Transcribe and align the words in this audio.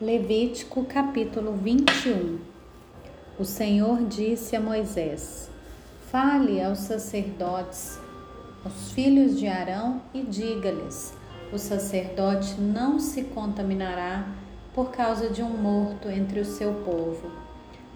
Levítico 0.00 0.84
capítulo 0.84 1.54
21 1.54 2.38
O 3.36 3.44
Senhor 3.44 4.04
disse 4.04 4.54
a 4.54 4.60
Moisés: 4.60 5.50
Fale 6.08 6.62
aos 6.62 6.78
sacerdotes, 6.78 7.98
aos 8.64 8.92
filhos 8.92 9.36
de 9.36 9.48
Arão, 9.48 10.00
e 10.14 10.22
diga-lhes: 10.22 11.12
O 11.52 11.58
sacerdote 11.58 12.60
não 12.60 13.00
se 13.00 13.24
contaminará 13.24 14.28
por 14.72 14.92
causa 14.92 15.30
de 15.30 15.42
um 15.42 15.48
morto 15.48 16.08
entre 16.08 16.38
o 16.38 16.44
seu 16.44 16.74
povo, 16.84 17.32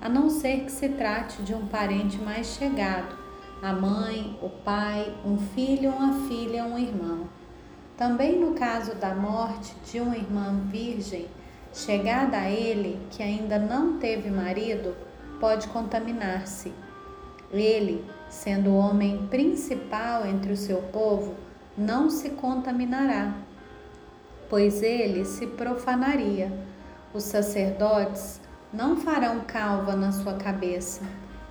a 0.00 0.08
não 0.08 0.28
ser 0.28 0.64
que 0.64 0.72
se 0.72 0.88
trate 0.88 1.40
de 1.44 1.54
um 1.54 1.68
parente 1.68 2.18
mais 2.18 2.48
chegado, 2.48 3.16
a 3.62 3.72
mãe, 3.72 4.36
o 4.42 4.48
pai, 4.48 5.14
um 5.24 5.38
filho, 5.38 5.90
uma 5.90 6.26
filha, 6.26 6.64
um 6.64 6.76
irmão. 6.76 7.28
Também 7.96 8.40
no 8.40 8.54
caso 8.54 8.96
da 8.96 9.14
morte 9.14 9.72
de 9.88 10.00
uma 10.00 10.16
irmã 10.16 10.62
virgem, 10.68 11.28
chegada 11.72 12.36
a 12.36 12.50
ele 12.50 13.00
que 13.10 13.22
ainda 13.22 13.58
não 13.58 13.98
teve 13.98 14.30
marido, 14.30 14.94
pode 15.40 15.68
contaminar-se. 15.68 16.72
Ele, 17.50 18.04
sendo 18.28 18.70
o 18.70 18.76
homem 18.76 19.26
principal 19.28 20.26
entre 20.26 20.52
o 20.52 20.56
seu 20.56 20.78
povo, 20.82 21.34
não 21.76 22.10
se 22.10 22.30
contaminará, 22.30 23.34
pois 24.48 24.82
ele 24.82 25.24
se 25.24 25.46
profanaria. 25.46 26.52
Os 27.14 27.24
sacerdotes 27.24 28.40
não 28.72 28.96
farão 28.96 29.40
calva 29.40 29.94
na 29.94 30.12
sua 30.12 30.34
cabeça 30.34 31.02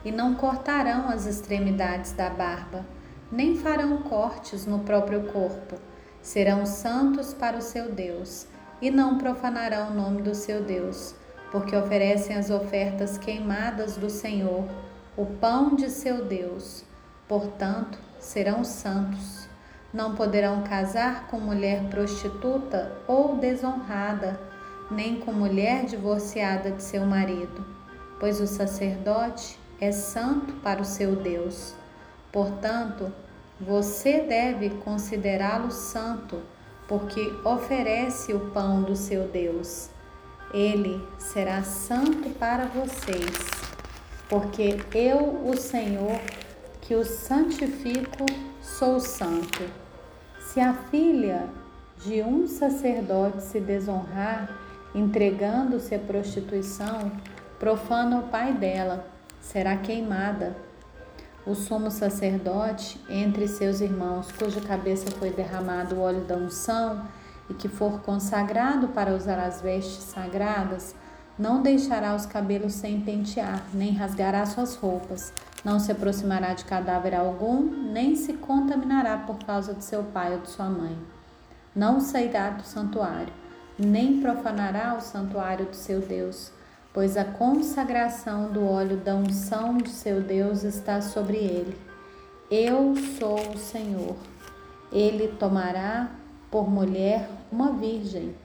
e 0.03 0.11
não 0.11 0.33
cortarão 0.33 1.09
as 1.09 1.25
extremidades 1.25 2.13
da 2.13 2.30
barba, 2.30 2.85
nem 3.31 3.55
farão 3.55 3.97
cortes 3.97 4.66
no 4.66 4.80
próprio 4.80 5.31
corpo. 5.31 5.75
Serão 6.22 6.66
santos 6.66 7.33
para 7.33 7.58
o 7.58 7.61
seu 7.61 7.91
Deus 7.91 8.47
e 8.81 8.90
não 8.90 9.17
profanarão 9.17 9.91
o 9.91 9.94
nome 9.94 10.21
do 10.21 10.34
seu 10.34 10.63
Deus, 10.63 11.13
porque 11.52 11.76
oferecem 11.76 12.35
as 12.35 12.49
ofertas 12.49 13.17
queimadas 13.17 13.95
do 13.95 14.09
Senhor, 14.09 14.66
o 15.16 15.25
pão 15.25 15.75
de 15.75 15.89
seu 15.89 16.25
Deus. 16.25 16.83
Portanto, 17.28 18.00
serão 18.20 18.64
santos. 18.64 19.47
Não 19.94 20.16
poderão 20.16 20.64
casar 20.64 21.28
com 21.28 21.38
mulher 21.39 21.83
prostituta 21.89 22.92
ou 23.08 23.36
desonrada, 23.36 24.39
nem 24.89 25.20
com 25.20 25.31
mulher 25.31 25.86
divorciada 25.86 26.72
de 26.72 26.81
seu 26.81 27.05
marido, 27.05 27.66
pois 28.20 28.39
o 28.39 28.48
sacerdote 28.48 29.59
é 29.80 29.92
santo 29.92 30.53
para 30.55 30.81
o 30.81 30.86
seu 30.86 31.16
Deus. 31.16 31.73
Portanto, 32.31 33.11
você 33.59 34.22
deve 34.22 34.70
considerá-lo 34.70 35.72
santo 35.72 36.42
porque 36.92 37.34
oferece 37.45 38.34
o 38.34 38.52
pão 38.52 38.81
do 38.84 38.97
seu 38.97 39.25
Deus. 39.30 39.89
Ele 40.53 41.02
será 41.17 41.64
santo 41.64 42.30
para 42.31 42.66
vocês, 42.66 43.31
porque 44.28 44.75
eu, 44.94 45.42
o 45.48 45.56
Senhor, 45.56 46.20
que 46.81 46.94
o 46.94 47.06
santifico, 47.06 48.25
sou 48.61 49.00
santo. 49.00 49.64
Se 50.42 50.59
a 50.59 50.73
filha 50.73 51.48
de 52.03 52.22
um 52.23 52.45
sacerdote 52.45 53.42
se 53.42 53.61
desonrar, 53.61 54.53
entregando-se 54.94 55.95
à 55.95 56.00
prostituição, 56.00 57.09
profana 57.58 58.20
o 58.20 58.23
pai 58.23 58.52
dela, 58.52 59.08
será 59.39 59.78
queimada 59.78 60.58
o 61.45 61.56
sumo 61.56 61.89
sacerdote 61.89 63.00
entre 63.09 63.47
seus 63.47 63.81
irmãos, 63.81 64.31
cuja 64.31 64.61
cabeça 64.61 65.09
foi 65.11 65.31
derramado 65.31 65.95
o 65.95 66.02
óleo 66.02 66.22
da 66.22 66.36
unção 66.36 67.06
e 67.50 67.53
que 67.53 67.67
for 67.67 68.02
consagrado 68.02 68.89
para 68.89 69.16
usar 69.16 69.39
as 69.39 69.61
vestes 69.61 70.03
sagradas, 70.03 70.95
não 71.38 71.61
deixará 71.61 72.16
os 72.16 72.25
cabelos 72.25 72.73
sem 72.73 73.02
pentear, 73.02 73.64
nem 73.73 73.94
rasgará 73.94 74.45
suas 74.45 74.75
roupas, 74.75 75.33
não 75.66 75.80
se 75.80 75.92
aproximará 75.92 76.53
de 76.53 76.66
cadáver 76.66 77.16
algum, 77.16 77.64
nem 77.92 78.15
se 78.15 78.33
contaminará 78.33 79.17
por 79.17 79.39
causa 79.39 79.73
de 79.73 79.83
seu 79.83 80.04
pai 80.04 80.36
ou 80.36 80.42
de 80.42 80.49
sua 80.49 80.70
mãe. 80.70 80.95
Não 81.76 81.99
sairá 81.99 82.49
do 82.52 82.64
santuário, 82.64 83.33
nem 83.80 84.21
profanará 84.21 84.95
o 84.95 85.02
santuário 85.02 85.65
do 85.65 85.76
seu 85.76 85.99
Deus 86.02 86.52
pois 86.93 87.15
a 87.15 87.23
consagração 87.23 88.52
do 88.52 88.65
óleo 88.67 88.97
da 88.97 89.15
unção 89.15 89.77
de 89.77 89.89
seu 89.89 90.21
Deus 90.21 90.63
está 90.63 91.02
sobre 91.02 91.37
ele. 91.37 91.77
Eu 92.49 92.95
sou 93.17 93.39
o 93.53 93.57
Senhor. 93.57 94.15
Ele 94.91 95.29
tomará 95.39 96.11
por 96.49 96.69
mulher 96.69 97.29
uma 97.49 97.71
virgem. 97.71 98.35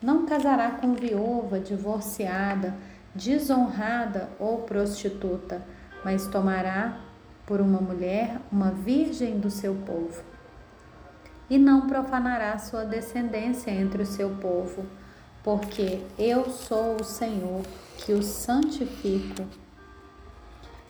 Não 0.00 0.24
casará 0.24 0.70
com 0.70 0.94
viúva, 0.94 1.58
divorciada, 1.58 2.74
desonrada 3.12 4.28
ou 4.38 4.58
prostituta, 4.58 5.62
mas 6.04 6.28
tomará 6.28 7.00
por 7.44 7.60
uma 7.60 7.80
mulher 7.80 8.38
uma 8.52 8.70
virgem 8.70 9.40
do 9.40 9.50
seu 9.50 9.74
povo. 9.74 10.22
E 11.50 11.58
não 11.58 11.88
profanará 11.88 12.56
sua 12.58 12.84
descendência 12.84 13.70
entre 13.70 14.02
o 14.02 14.06
seu 14.06 14.30
povo 14.30 14.84
porque 15.46 16.00
eu 16.18 16.50
sou 16.50 16.96
o 17.00 17.04
Senhor 17.04 17.62
que 17.98 18.12
o 18.12 18.20
santifico. 18.20 19.44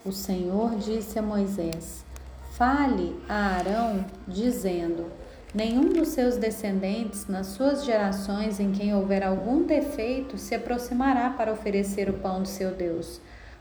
O 0.02 0.10
Senhor 0.10 0.76
disse 0.76 1.18
a 1.18 1.22
Moisés: 1.22 2.06
Fale 2.52 3.20
a 3.28 3.58
Arão, 3.58 4.06
dizendo: 4.26 5.12
Nenhum 5.54 5.92
dos 5.92 6.08
seus 6.08 6.38
descendentes, 6.38 7.26
nas 7.26 7.48
suas 7.48 7.84
gerações 7.84 8.58
em 8.58 8.72
quem 8.72 8.94
houver 8.94 9.22
algum 9.22 9.62
defeito, 9.62 10.38
se 10.38 10.54
aproximará 10.54 11.28
para 11.28 11.52
oferecer 11.52 12.08
o 12.08 12.14
pão 12.14 12.40
do 12.40 12.48
seu 12.48 12.70
Deus. 12.70 13.20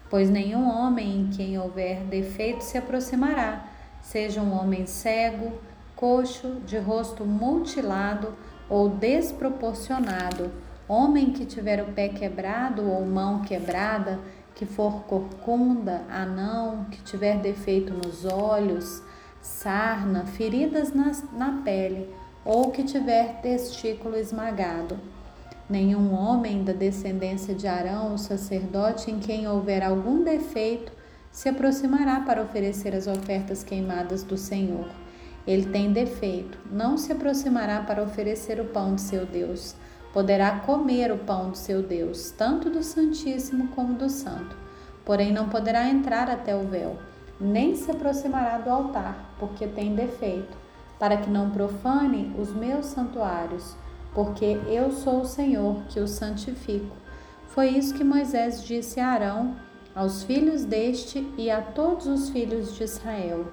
Pois 0.09 0.29
nenhum 0.29 0.65
homem 0.65 1.19
em 1.19 1.29
quem 1.29 1.59
houver 1.59 2.05
defeito 2.05 2.63
se 2.63 2.77
aproximará, 2.77 3.65
seja 4.01 4.39
um 4.39 4.57
homem 4.57 4.85
cego, 4.85 5.59
coxo, 5.93 6.61
de 6.65 6.77
rosto 6.77 7.25
mutilado 7.25 8.33
ou 8.69 8.87
desproporcionado 8.87 10.63
Homem 10.87 11.31
que 11.31 11.45
tiver 11.45 11.81
o 11.81 11.93
pé 11.93 12.09
quebrado 12.09 12.87
ou 12.87 13.03
mão 13.03 13.41
quebrada, 13.41 14.19
que 14.53 14.67
for 14.67 15.01
corcunda, 15.05 16.03
anão, 16.09 16.85
que 16.91 17.01
tiver 17.01 17.39
defeito 17.39 17.91
nos 17.91 18.23
olhos, 18.23 19.01
sarna, 19.41 20.27
feridas 20.27 20.93
na, 20.93 21.11
na 21.33 21.63
pele, 21.63 22.13
ou 22.45 22.69
que 22.69 22.83
tiver 22.83 23.41
testículo 23.41 24.15
esmagado. 24.15 24.99
Nenhum 25.67 26.13
homem 26.13 26.63
da 26.63 26.71
descendência 26.71 27.55
de 27.55 27.67
Arão, 27.67 28.13
o 28.13 28.19
sacerdote, 28.19 29.09
em 29.09 29.17
quem 29.17 29.47
houver 29.47 29.83
algum 29.83 30.23
defeito, 30.23 30.91
se 31.31 31.49
aproximará 31.49 32.19
para 32.19 32.43
oferecer 32.43 32.95
as 32.95 33.07
ofertas 33.07 33.63
queimadas 33.63 34.21
do 34.21 34.37
Senhor. 34.37 34.87
Ele 35.47 35.65
tem 35.65 35.91
defeito, 35.91 36.59
não 36.71 36.95
se 36.95 37.11
aproximará 37.11 37.81
para 37.81 38.03
oferecer 38.03 38.59
o 38.59 38.65
pão 38.65 38.93
de 38.93 39.01
seu 39.01 39.25
Deus 39.25 39.75
poderá 40.15 40.59
comer 40.59 41.11
o 41.11 41.17
pão 41.17 41.49
do 41.49 41.57
seu 41.57 41.83
Deus, 41.83 42.31
tanto 42.31 42.69
do 42.69 42.81
Santíssimo 42.81 43.67
como 43.75 43.95
do 43.95 44.09
Santo. 44.09 44.55
Porém, 45.03 45.33
não 45.33 45.49
poderá 45.49 45.89
entrar 45.89 46.29
até 46.29 46.55
o 46.55 46.65
véu, 46.65 46.95
nem 47.37 47.75
se 47.75 47.91
aproximará 47.91 48.57
do 48.59 48.69
altar, 48.69 49.35
porque 49.37 49.67
tem 49.67 49.93
defeito, 49.93 50.57
para 50.97 51.17
que 51.17 51.29
não 51.29 51.49
profane 51.49 52.33
os 52.39 52.53
meus 52.53 52.85
santuários, 52.85 53.75
porque 54.13 54.57
eu 54.69 54.89
sou 54.89 55.19
o 55.19 55.25
Senhor 55.25 55.83
que 55.89 55.99
o 55.99 56.07
santifico. 56.07 56.95
Foi 57.49 57.67
isso 57.67 57.93
que 57.93 58.03
Moisés 58.05 58.63
disse 58.63 59.01
a 59.01 59.09
Arão, 59.09 59.57
aos 59.93 60.23
filhos 60.23 60.63
deste 60.63 61.29
e 61.37 61.51
a 61.51 61.61
todos 61.61 62.07
os 62.07 62.29
filhos 62.29 62.73
de 62.73 62.85
Israel. 62.85 63.47